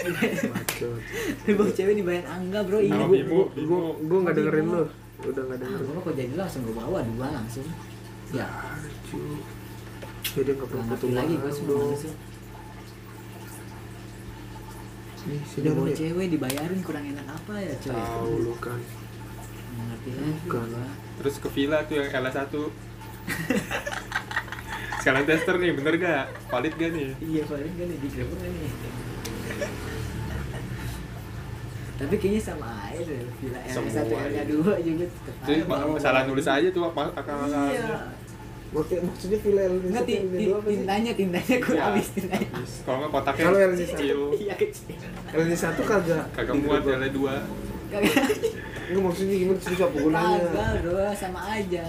Bang 1.50 1.70
cewek 1.72 1.94
dibayarin 1.94 2.24
angga, 2.26 2.60
Bro. 2.62 2.78
Sama 2.80 3.00
gua- 3.00 3.10
Bimo. 3.10 3.40
gue 3.50 3.80
gue 4.02 4.18
nggak 4.18 4.34
dengerin 4.34 4.66
lo 4.66 4.84
udah 5.20 5.42
nggak 5.42 5.56
Ah, 5.56 5.62
dengerin 5.62 5.84
gua 5.86 6.00
kok 6.00 6.14
jadi 6.14 6.32
langsung 6.34 6.60
gue 6.62 6.74
bawa 6.74 6.98
dua 7.02 7.26
langsung. 7.30 7.66
Ya, 8.30 8.46
jadi 10.22 10.50
nggak 10.52 10.68
gak 10.68 10.94
perlu 10.94 11.12
lagi 11.12 11.34
gue 11.34 11.50
semua 11.50 11.76
langsung. 11.82 12.14
Nih 15.22 15.40
sini 15.44 15.60
Udah 15.60 15.72
bawa 15.74 15.86
ya? 15.86 15.96
cewek 15.96 16.26
dibayarin 16.28 16.80
kurang 16.80 17.04
enak 17.06 17.26
apa 17.26 17.54
ya, 17.56 17.72
coy? 17.78 17.92
tahu 17.92 18.32
lu 18.40 18.54
kan 18.56 18.80
Nggak 19.70 19.84
ngerti 19.86 20.10
lagi 20.12 20.32
Bukan. 20.42 20.66
gua. 20.66 20.86
terus 21.16 21.34
ke 21.36 21.48
villa 21.50 21.78
tuh 21.82 21.94
yang 21.96 22.08
LS1 22.10 22.54
Sekarang 24.96 25.24
tester 25.24 25.56
nih, 25.56 25.72
bener 25.72 25.94
gak? 25.96 26.24
Valid 26.46 26.74
gak 26.74 26.90
nih? 26.90 27.08
Iya 27.18 27.42
paling 27.44 27.72
kan 27.72 27.88
di 27.90 28.08
Grab 28.10 28.28
kan 28.30 28.50
nih. 28.50 28.70
Tapi 31.96 32.14
kayaknya 32.16 32.40
sama 32.42 32.68
aja 32.86 33.00
deh. 33.02 33.24
Villa 33.38 33.60
L 33.60 33.68
Semua 33.70 33.92
satu 33.92 34.12
aja. 34.14 34.40
L 34.40 34.46
dua 34.46 34.74
juga 34.78 35.04
tetap 35.06 35.34
Jadi 35.42 35.60
aja 35.60 35.68
bawa. 35.70 35.96
salah 35.96 36.22
nulis 36.24 36.46
aja 36.46 36.68
tuh 36.68 36.82
apa 36.86 37.02
akal 37.12 37.44
Iya. 37.44 37.96
Maksudnya, 38.70 39.02
maksudnya 39.02 39.38
file 39.38 39.60
L 39.60 39.74
Enggak 39.82 40.04
ti- 40.06 40.22
ti- 40.22 40.46
tintanya 40.64 41.12
tintanya 41.12 41.56
gue 41.58 41.74
Iya. 41.74 41.82
habis 41.90 42.06
tintanya. 42.14 42.48
Kalau 42.86 42.96
nggak 43.02 43.10
kotaknya 43.10 43.42
Kalau 43.42 43.58
yang 43.58 43.72
di 43.72 43.84
kecil, 43.84 44.18
Iya 44.32 44.54
kecil. 44.54 44.94
L 45.28 45.40
ini 45.42 45.56
satu 45.58 45.82
kagak. 45.82 46.24
kagak 46.30 46.54
muat 46.56 46.82
ya 46.82 47.10
dua. 47.10 47.34
Kagak. 47.90 48.14
Enggak 48.86 49.02
maksudnya 49.02 49.34
gimana 49.36 49.58
susah 49.58 49.88
penggunanya. 49.90 50.38
Kagak 50.46 50.70
bro, 50.80 51.02
sama 51.12 51.40
aja. 51.50 51.86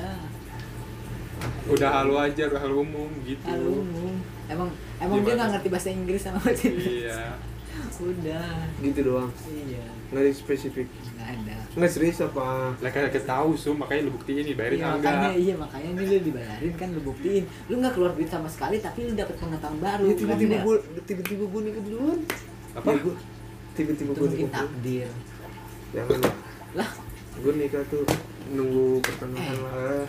Udah 1.63 1.89
halu 1.95 2.15
aja, 2.17 2.43
udah 2.47 2.59
halu 2.59 2.75
umum 2.81 3.09
gitu. 3.21 3.45
Halo 3.45 3.69
umum. 3.77 4.13
Emang 4.45 4.69
emang 4.97 5.17
dia 5.21 5.33
nggak 5.37 5.49
ngerti 5.53 5.67
bahasa 5.69 5.89
Inggris 5.89 6.21
sama 6.21 6.37
bahasa 6.39 6.65
Inggris. 6.65 7.05
Iya. 7.05 7.21
Udah. 7.93 8.47
Gitu 8.77 8.99
doang. 9.01 9.29
Iya. 9.43 9.83
Nggak 10.07 10.21
ada 10.21 10.31
spesifik. 10.33 10.87
Nggak 11.13 11.29
ada. 11.33 11.55
Nggak 11.73 11.91
serius 11.91 12.19
apa? 12.19 12.47
Lah 12.73 12.89
kan 12.89 13.07
kita 13.07 13.23
tahu 13.25 13.49
sum, 13.53 13.75
makanya 13.75 14.01
lu 14.03 14.13
buktiin 14.13 14.43
nih 14.43 14.53
bayarin 14.53 14.75
Iya 14.75 14.83
ah, 14.83 14.91
makanya 14.93 15.17
enggak. 15.21 15.33
iya 15.37 15.53
makanya 15.55 15.87
ini 15.89 16.01
lu 16.01 16.17
dibayarin 16.21 16.73
kan 16.75 16.87
lu 16.89 17.01
buktiin 17.01 17.43
lu 17.65 17.73
nggak 17.77 17.93
keluar 17.93 18.11
duit 18.11 18.27
sama 18.27 18.47
sekali 18.47 18.75
tapi 18.77 18.99
lu 19.03 19.13
dapat 19.13 19.35
pengetahuan 19.35 19.79
baru 19.79 20.03
Ya, 20.05 20.15
tiba-tiba 20.15 20.55
gue 20.61 20.75
tiba-tiba 21.01 21.43
gue 21.45 21.61
nikah 21.63 21.83
duluan. 21.83 22.19
Apa? 22.73 22.87
Ya, 22.89 22.97
gua- 23.01 23.19
tiba-tiba 23.71 24.11
gue 24.11 24.19
mungkin 24.21 24.39
nikah. 24.41 24.55
takdir 24.57 25.09
Jangan 25.91 26.17
lah. 26.19 26.35
lah 26.73 26.89
Gue 27.33 27.53
nikah 27.55 27.83
tuh 27.87 28.03
nunggu 28.49 28.87
pertengahan 29.01 29.47
Eh. 29.49 29.59
lah. 29.61 30.03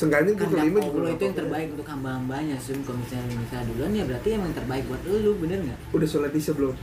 Seenggaknya 0.00 0.32
gue 0.32 0.48
kelima 0.48 0.78
juga 0.80 0.96
Allah 0.96 1.12
itu 1.12 1.24
yang 1.28 1.36
terbaik 1.36 1.68
untuk 1.76 1.84
hamba-hambanya 1.84 2.56
Sum 2.56 2.80
kalau 2.80 2.96
misalnya 2.96 3.24
lu 3.28 3.34
nikah 3.36 3.60
duluan 3.68 3.92
ya 3.92 4.04
berarti 4.08 4.28
emang 4.32 4.48
yang 4.48 4.56
terbaik 4.56 4.84
buat 4.88 5.00
lu 5.04 5.32
bener 5.36 5.58
nggak 5.60 5.78
Udah 5.92 6.08
sholat 6.08 6.32
isya 6.32 6.52
belum? 6.56 6.72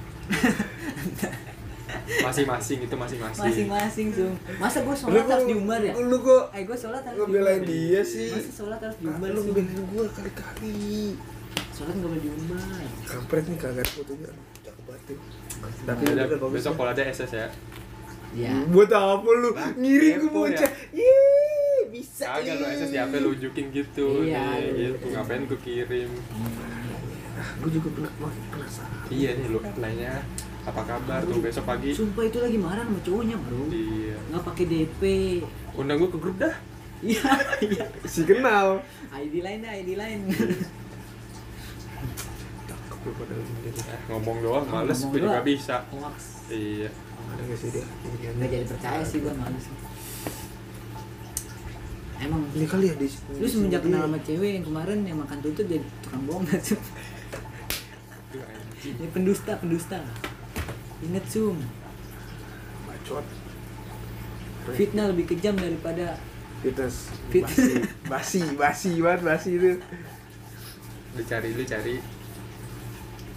Masing-masing 1.98 2.78
itu 2.84 2.96
masing-masing. 2.96 3.42
masing-masing 3.42 4.08
Sum 4.14 4.34
masa 4.60 4.86
gue 4.86 4.94
sholat 4.94 5.26
harus 5.26 5.46
diumbar 5.50 5.82
ya 5.82 5.94
Lu 5.98 6.18
kok 6.22 6.44
eh 6.54 6.62
gue 6.62 6.78
sholat 6.78 7.02
harus 7.02 7.18
ngebelain 7.20 7.62
dia 7.66 8.02
sih? 8.06 8.30
masa 8.30 8.52
sholat 8.54 8.80
harus 8.80 8.98
diumbar 9.02 9.28
Lu 9.28 9.40
ngebelain 9.42 9.82
gue 9.82 10.04
kali-kali. 10.14 10.94
sholat 11.74 11.94
nggak 11.96 12.10
boleh 12.10 12.22
diumbar 12.22 12.86
Kampret 13.02 13.44
nih 13.46 13.58
kagak 13.58 13.88
fotonya. 13.88 14.30
Cakep 14.62 14.84
banget 14.84 15.02
tuh. 15.08 15.18
Tapi 15.84 16.04
Ada, 16.06 16.24
besok 16.48 16.74
kalau 16.76 16.92
ada 16.92 17.02
SS 17.02 17.32
ya. 17.34 17.48
ya 18.36 18.54
Buat 18.68 18.92
apa 18.92 19.30
lu? 19.32 19.50
Ngirim 19.76 20.14
ke 20.14 20.28
kepo 20.28 20.40
ya? 20.44 20.54
bocah. 20.54 20.72
Yeay, 20.92 21.37
bisa. 21.98 22.26
Kagak 22.30 22.56
lu. 22.56 22.66
SS 22.68 22.90
di 22.90 23.00
HP 23.00 23.14
lu 23.18 23.30
unjukin 23.32 23.66
gitu 23.72 24.08
Iya, 24.22 24.44
nih, 24.54 24.62
iya. 24.62 24.88
gitu. 24.94 25.06
Ngapain 25.10 25.42
gue 25.44 25.60
kirim? 25.60 26.10
Gue 27.58 27.70
juga 27.72 27.88
pernah 27.92 28.12
penasaran. 28.48 29.02
Iya 29.08 29.30
nih 29.34 29.48
lu 29.48 29.60
nanya 29.76 30.14
apa 30.64 30.82
kabar 30.84 31.24
tuh 31.24 31.40
besok 31.40 31.64
pagi. 31.66 31.96
sumpah 31.96 32.24
itu 32.24 32.38
lagi 32.38 32.58
marah 32.58 32.84
sama 32.84 33.00
cowoknya 33.00 33.40
bro 33.40 33.72
Iya. 33.72 34.20
nggak 34.28 34.44
pakai 34.44 34.66
DP 34.68 35.02
Undang 35.74 35.98
gue 35.98 36.10
ke 36.12 36.20
grup 36.20 36.36
dah. 36.38 36.56
iya 37.00 37.24
iya 37.64 37.86
Si 38.06 38.22
kenal. 38.22 38.84
ID 39.10 39.40
lain 39.40 39.60
dah 39.62 39.72
ID 39.74 39.90
lain 39.96 40.20
jadi. 40.28 40.60
Eh, 43.08 44.00
ngomong 44.10 44.38
doang, 44.42 44.66
males 44.68 45.00
Ngomong 45.00 45.12
gue 45.14 45.22
juga 45.24 45.40
bisa. 45.42 45.76
Iya. 46.48 46.90
Ada 47.28 47.42
nggak 47.44 47.58
sih 47.58 47.70
dia? 47.72 47.86
nggak 48.30 48.50
jadi 48.50 48.66
percaya 48.66 49.04
sih 49.04 49.20
gua 49.20 49.34
males 49.34 49.66
emang 52.20 52.42
Ini 52.52 52.66
kali 52.66 52.86
ya 52.88 52.96
di. 52.96 53.08
lu 53.34 53.46
semenjak 53.46 53.82
kenal 53.82 54.06
sama 54.06 54.20
cewek 54.20 54.52
yang 54.56 54.66
kemarin 54.66 55.00
yang 55.04 55.18
makan 55.18 55.38
tutut 55.40 55.66
jadi 55.66 55.86
tukang 56.02 56.24
bohong 56.24 56.44
gak 56.44 56.60
sih 56.60 56.78
Aduh, 58.28 58.44
anjing. 58.44 58.94
ini 58.98 59.08
pendusta 59.08 59.52
pendusta 59.56 59.98
inget 61.00 61.26
sum 61.28 61.58
Bacot. 62.84 63.26
fitnah 64.70 65.08
lebih 65.08 65.26
kejam 65.28 65.56
daripada 65.56 66.18
Fitness. 66.58 67.14
Fit- 67.30 67.46
Basi, 67.46 67.70
basi, 68.10 68.42
basi 68.58 68.92
banget 68.98 69.22
basi 69.22 69.50
itu. 69.54 69.78
Lu 71.14 71.22
cari, 71.24 71.54
lu 71.54 71.62
cari 71.64 71.96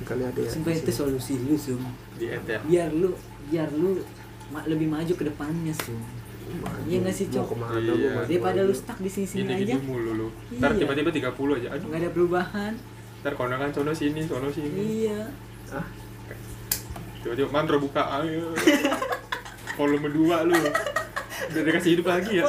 Kali 0.01 0.23
ada 0.25 0.41
ya. 0.41 0.49
sumpah 0.49 0.73
itu 0.73 0.89
solusi 0.91 1.37
lu 1.39 1.53
sum 1.53 1.85
diet 2.17 2.41
ya. 2.43 2.57
biar 2.65 2.89
lu 2.91 3.13
biar 3.47 3.69
lu 3.71 4.01
lebih 4.65 4.89
maju 4.89 5.13
ke 5.13 5.21
depannya 5.23 5.77
sum 5.77 6.01
Iya 6.83 6.97
nggak 7.01 7.15
sih, 7.15 7.27
Cok? 7.29 7.47
Iya. 7.79 8.13
daripada 8.25 8.61
lu 8.61 8.73
stuck 8.73 8.99
di 8.99 9.07
sini 9.07 9.27
sini 9.27 9.47
aja 9.49 9.75
gini 9.75 9.83
mulu 9.83 10.11
lu. 10.13 10.29
Ntar 10.57 10.71
Iya. 10.73 10.79
tiba-tiba 10.83 11.11
30 11.11 11.55
aja. 11.57 11.69
Aduh. 11.71 11.87
nggak 11.87 12.01
ada 12.01 12.11
perubahan 12.11 12.73
Ntar 13.21 13.33
kondangan 13.35 13.71
sono 13.71 13.93
sini, 13.93 14.21
sono 14.23 14.49
sini. 14.49 14.81
iya 15.05 15.21
Ah, 15.71 15.87
Tiba-tiba 17.21 17.49
mandro 17.49 17.77
buka, 17.77 18.03
ayo. 18.19 18.51
Volume 19.77 20.09
2 20.09 20.49
lu. 20.49 20.57
Udah 21.41 21.63
dikasih 21.63 21.91
hidup 21.95 22.07
lagi 22.07 22.33
ya. 22.37 22.45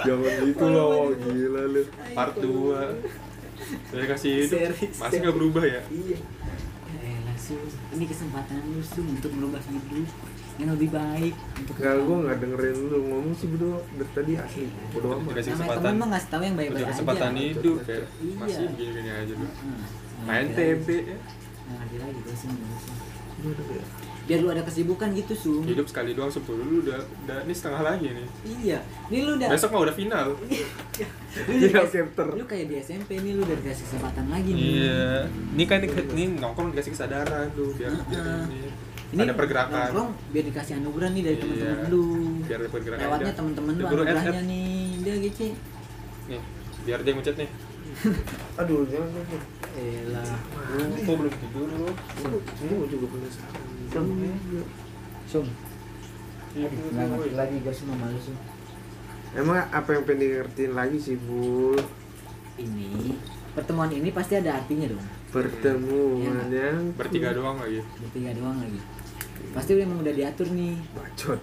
jangan 0.00 0.34
gitu 0.44 0.66
loh, 0.66 1.12
gila 1.12 1.62
lu. 1.66 1.82
Part 2.12 2.34
2. 2.36 2.46
Udah 3.90 4.00
dikasih 4.00 4.30
hidup. 4.44 4.60
Masih 4.96 5.16
nggak 5.20 5.34
berubah 5.34 5.64
ya? 5.64 5.80
iya 5.88 6.16
ya 6.16 6.39
Sum 7.50 7.66
ini 7.98 8.06
kesempatan 8.06 8.62
lu 8.62 8.78
Sum 8.78 9.10
untuk 9.10 9.34
merubah 9.34 9.58
hidup 9.66 10.06
yang 10.62 10.70
lebih 10.70 10.94
baik 10.94 11.34
untuk 11.58 11.74
Enggak, 11.82 11.94
kamu. 11.98 12.06
gua 12.06 12.16
nggak 12.22 12.36
dengerin 12.38 12.76
lu 12.86 12.98
ngomong 13.10 13.34
sih 13.34 13.46
berdua 13.50 13.76
dari 13.90 14.10
tadi 14.14 14.32
asli. 14.38 14.66
Bodo 14.94 15.08
amat. 15.18 15.34
Dikasih 15.34 15.50
namanya 15.50 15.50
kesempatan. 15.50 15.82
temen 15.82 15.96
mah 15.98 16.08
ngasih 16.14 16.28
tahu 16.30 16.42
yang 16.46 16.56
baik-baik 16.60 16.84
aja 16.86 16.92
kesempatan 16.94 17.32
hidup 17.34 17.78
ya. 17.82 17.98
Iya. 17.98 18.34
Masih 18.38 18.64
gini-gini 18.78 19.10
aja 19.10 19.32
lu. 19.34 19.46
Hmm. 19.50 19.80
Main. 20.30 20.46
TB 20.54 20.86
ya. 20.94 21.18
Nah, 21.18 21.74
ngerti 21.74 21.96
lagi 21.98 22.18
gue 22.22 22.36
Sum 22.38 22.54
ya. 22.54 23.84
Biar 24.30 24.38
lu 24.38 24.48
ada 24.48 24.62
kesibukan 24.62 25.10
gitu 25.10 25.34
Sum 25.34 25.66
Hidup 25.66 25.84
sekali 25.84 26.14
doang 26.14 26.30
10 26.30 26.38
lu 26.46 26.76
udah 26.80 26.94
udah 27.26 27.38
ini 27.42 27.50
setengah 27.50 27.82
lagi 27.82 28.06
nih. 28.08 28.26
iya 28.62 28.78
ini 29.10 29.26
lu 29.26 29.34
udah 29.34 29.50
Besok 29.50 29.68
mah 29.68 29.80
udah 29.82 29.96
final. 29.96 30.26
lu, 30.30 30.38
Iya, 31.50 31.66
udah 31.72 31.82
capter. 31.84 32.26
lu 32.30 32.44
kayak 32.44 32.66
di 32.66 32.74
SMP 32.78 33.10
nih 33.16 33.32
lu 33.32 33.42
udah 33.42 33.56
dikasih 33.56 33.84
kesempatan 33.84 34.26
lagi 34.26 34.50
nih 34.50 34.62
Iya. 34.78 35.26
Ini 35.50 35.64
kan 35.64 35.78
ini 35.82 36.24
nongkrong 36.36 36.70
dikasih 36.70 36.92
kesadaran 36.92 37.50
tuh 37.52 37.74
biar 37.74 37.90
biar 38.04 38.22
Heeh. 38.22 38.42
ini. 38.46 38.70
ini 39.10 39.20
ada 39.20 39.34
pergerakan. 39.34 39.74
nongkrong 39.84 40.08
biar 40.30 40.44
dikasih 40.46 40.74
anugerah 40.76 41.08
nih 41.10 41.22
dari 41.24 41.34
Iya. 41.34 41.42
teman-teman 41.42 41.78
lu 41.88 42.04
Biar 42.46 42.58
ada 42.60 42.70
pergerakan. 42.70 43.02
lewatnya 43.04 43.32
teman-teman 43.34 43.72
lu 43.72 43.84
anugerahnya 43.84 44.40
nih 44.44 44.70
dia 45.02 45.14
gitu 45.20 45.42
Nih, 46.28 46.42
biar 46.84 46.98
dia 47.02 47.12
ngucet 47.12 47.34
nih. 47.36 47.50
Aduh, 48.56 48.86
jangan 48.86 49.08
jangan. 49.10 49.42
Elah 49.72 50.38
Lu 50.70 50.94
kok 51.00 51.14
belum 51.16 51.34
tidur 51.36 51.68
lu? 51.72 51.88
Gua 52.60 52.86
juga 52.86 53.06
penasaran. 53.08 53.69
Iya. 53.92 54.62
Sum 55.26 55.46
Iya, 56.50 56.66
nggak 56.66 57.06
ngerti 57.08 57.30
lagi 57.32 57.56
gue 57.58 57.70
semua 57.70 57.96
malu 57.96 58.18
Sum 58.18 58.36
Emang 59.30 59.62
apa 59.64 59.88
yang 59.92 60.02
pengen 60.02 60.42
ngertiin 60.42 60.72
lagi 60.72 60.98
sih, 60.98 61.14
Bu? 61.16 61.78
ini 62.56 63.16
pertemuan 63.50 63.88
ini 63.88 64.10
pasti 64.10 64.34
ada 64.34 64.54
artinya 64.54 64.86
dong 64.86 65.00
Pertemuan 65.30 66.50
Iya. 66.50 66.70
yang 66.70 66.92
Bertiga 66.92 67.30
doang 67.32 67.56
lagi. 67.56 67.80
bertiga 67.96 68.30
doang 68.32 68.58
lagi 68.58 68.80
pasti 69.50 69.72
emang 69.74 69.98
udah 69.98 70.12
diatur 70.12 70.46
nih 70.48 70.76
bacot. 70.92 71.40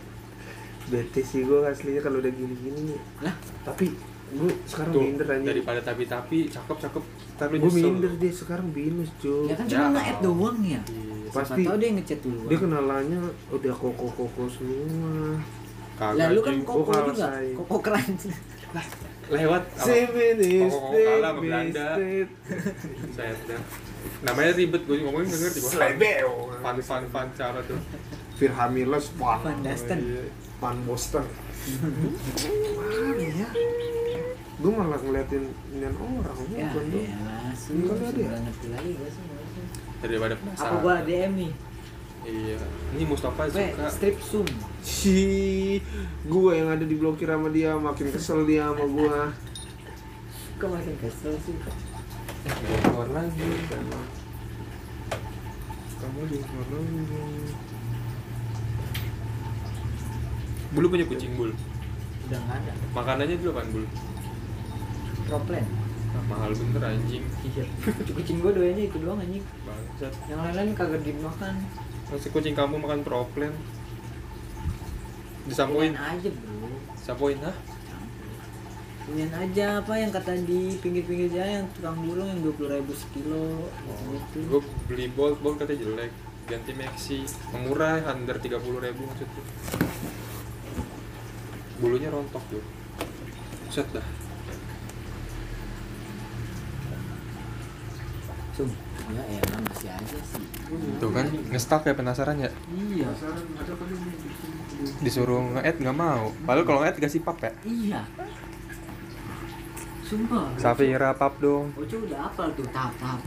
Bete 0.88 1.20
sih 1.20 1.44
gua 1.44 1.68
aslinya 1.68 2.00
kalau 2.00 2.22
udah 2.22 2.30
gini-gini 2.30 2.94
nih. 2.94 3.00
lah 3.20 3.34
Tapi 3.66 3.92
gua 4.30 4.52
sekarang 4.66 4.92
Tuh, 4.92 5.02
minder 5.02 5.28
aja. 5.30 5.46
daripada 5.46 5.80
tapi-tapi 5.82 6.38
cakep-cakep 6.48 7.04
tapi 7.36 7.54
nyesel. 7.58 7.80
minder 7.88 8.12
deh 8.14 8.34
sekarang 8.34 8.68
binus, 8.70 9.10
cuy. 9.18 9.48
ya 9.48 9.56
kan 9.56 9.66
Ya. 9.66 9.72
cuma 9.74 9.88
nge-add 9.94 10.20
doang 10.20 10.60
ya 10.60 10.82
Iya, 10.84 11.30
Pasti. 11.34 11.62
tahu 11.62 11.76
dia 11.76 11.90
ngechat 11.92 12.20
duluan 12.22 12.48
Dia 12.48 12.58
kenalannya 12.58 13.20
udah 13.50 13.74
koko-koko 13.74 14.44
semua. 14.48 15.36
Kagak 15.94 16.16
lah 16.16 16.28
lu 16.30 16.40
kan 16.40 16.56
koko 16.62 16.92
juga 16.94 17.28
koko 17.54 17.76
keren 17.82 18.10
lewat 19.28 19.64
Koko-koko 19.76 20.88
kalah 20.94 21.20
sama 21.26 21.40
Belanda. 21.42 21.88
Saya. 23.12 23.34
Namanya 24.24 24.52
ribet 24.54 24.82
gue 24.88 24.98
ngomongin 25.00 25.28
nggak 25.28 25.42
ngerti. 25.42 25.60
Slebeo. 25.60 26.34
Fan 26.58 26.78
fan 26.80 27.04
fan 27.12 27.28
cara 27.34 27.60
tuh. 27.62 27.76
Virhamilos 28.38 29.12
Pan. 29.14 29.40
Van 29.42 29.60
Dasten. 29.60 30.00
Pan 30.58 30.78
Boston. 30.88 31.26
Mana 32.78 33.28
ya? 33.28 33.50
Gue 34.58 34.72
malah 34.72 34.98
ngeliatin 34.98 35.44
inian 35.70 35.94
orang, 35.94 36.34
ya 36.50 36.66
bukan 36.68 36.86
tuh. 36.90 37.02
ya 37.04 37.14
langsung 37.22 37.74
Ini 37.74 37.86
kan 37.86 37.98
ada 38.00 38.18
ya? 38.18 38.30
lagi 38.68 38.92
Daripada 40.00 40.34
apa 40.34 40.42
penasaran. 40.44 40.78
gua 40.80 40.96
DM 41.04 41.34
nih 41.36 41.54
Iya. 42.20 42.60
Ini 42.92 43.04
Mustafa 43.06 43.48
gue 43.48 43.66
suka. 43.72 43.86
strip 43.88 44.18
zoom 44.20 44.48
Si 44.82 45.16
gue 46.24 46.52
yang 46.52 46.70
ada 46.70 46.84
diblokir 46.84 47.24
sama 47.26 47.48
dia 47.48 47.78
makin 47.78 48.10
kesel 48.10 48.44
dia 48.44 48.68
sama 48.68 48.84
gue. 48.84 49.20
kok 50.58 50.68
makin 50.68 50.96
kesel 50.98 51.34
sih 51.40 51.56
Keluar 52.84 53.08
lagi. 53.10 53.50
Kamu 55.98 56.22
di 56.26 56.38
mana? 56.40 56.78
Bulu 60.70 60.88
punya 60.90 61.06
kucing 61.06 61.34
bul. 61.36 61.52
udah 62.26 62.40
nggak 62.40 62.58
ada 62.60 62.72
Makanannya 62.92 63.36
dulu 63.38 63.52
kan 63.54 63.66
bul. 63.70 63.86
Proplan. 65.28 65.66
Ah, 66.08 66.24
mahal 66.26 66.52
bener 66.52 66.84
anjing 66.88 67.24
Iya. 67.44 67.64
Kucing 68.10 68.40
gua 68.40 68.52
doyannya 68.52 68.88
itu 68.88 68.98
doang 68.98 69.20
anjing. 69.20 69.44
bangsat 69.62 70.14
Yang 70.26 70.40
lain-lain 70.42 70.72
kagak 70.74 71.02
dimakan. 71.04 71.56
masih 72.08 72.32
kucing 72.32 72.56
kamu 72.56 72.80
makan 72.80 73.04
proplen 73.04 73.52
disampuin 75.44 75.92
Pilihan 75.92 76.16
aja, 76.16 76.30
Bro. 76.34 76.68
sampuin 76.96 77.40
ah 77.44 77.56
Pilihan 79.04 79.32
aja 79.32 79.66
apa 79.80 79.94
yang 79.96 80.12
kata 80.12 80.40
di 80.40 80.76
pinggir-pinggir 80.80 81.32
jalan 81.32 81.52
yang 81.60 81.68
tukang 81.72 82.00
burung 82.00 82.28
yang 82.28 82.40
20.000 82.40 82.76
ribu 82.76 82.92
sekilo 82.92 83.68
gitu. 84.08 84.40
gue 84.40 84.62
beli 84.88 85.06
bolt 85.10 85.40
bolt 85.40 85.60
katanya 85.60 85.84
jelek 85.84 86.12
ganti 86.44 86.72
maxi 86.76 87.20
murah 87.52 88.00
under 88.08 88.36
30 88.36 88.56
ribu 88.56 89.02
maksudnya 89.04 89.44
bulunya 91.78 92.08
rontok 92.08 92.44
tuh 92.48 92.64
set 93.68 93.88
dah 93.92 94.08
Sum, 98.58 98.70
ya 99.08 99.22
elah 99.30 99.60
masih 99.62 99.88
aja 99.88 100.18
sih. 100.26 100.42
tuh 100.98 101.14
kan 101.14 101.30
ngestak 101.48 101.86
ya 101.86 101.94
penasaran 101.94 102.38
ya 102.38 102.50
Iya. 102.68 103.08
disuruh 105.00 105.46
nge-add 105.54 105.78
nggak 105.78 105.94
mau 105.96 106.34
padahal 106.42 106.66
kalau 106.66 106.80
nge-add 106.82 106.98
dikasih 106.98 107.22
pap 107.22 107.38
ya 107.40 107.52
Iya. 107.64 108.02
Sumpah. 110.02 110.56
Safira 110.56 111.12
pap 111.14 111.38
dong 111.38 111.70
Oce 111.76 111.96
udah 111.96 112.20
apa 112.26 112.44
tuh 112.52 112.64
tahap-tahap 112.68 113.16